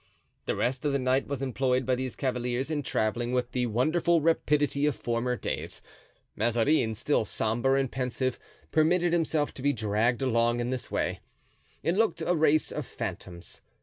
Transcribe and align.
The 0.47 0.55
rest 0.55 0.83
of 0.83 0.93
the 0.93 0.97
night 0.97 1.27
was 1.27 1.43
employed 1.43 1.85
by 1.85 1.93
these 1.93 2.15
cavaliers 2.15 2.71
in 2.71 2.81
traveling 2.81 3.33
with 3.33 3.51
the 3.51 3.67
wonderful 3.67 4.19
rapidity 4.19 4.87
of 4.87 4.95
former 4.95 5.35
days. 5.35 5.79
Mazarin, 6.35 6.95
still 6.95 7.23
sombre 7.23 7.79
and 7.79 7.91
pensive, 7.91 8.39
permitted 8.71 9.13
himself 9.13 9.53
to 9.53 9.61
be 9.61 9.73
dragged 9.73 10.23
along 10.23 10.59
in 10.59 10.71
this 10.71 10.89
way; 10.89 11.19
it 11.83 11.95
looked 11.95 12.23
a 12.23 12.33
race 12.35 12.71
of 12.71 12.83
phantoms. 12.87 13.61